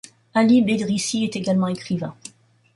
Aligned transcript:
Ali 0.33 0.63
Bedrici 0.63 1.25
est 1.25 1.35
également 1.35 1.67
écrivain. 1.67 2.15